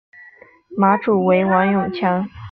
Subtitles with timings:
[0.75, 2.27] 马主为王永强。